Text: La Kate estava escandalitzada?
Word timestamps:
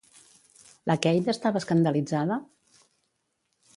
La 0.91 0.95
Kate 1.03 1.31
estava 1.33 1.61
escandalitzada? 1.65 2.39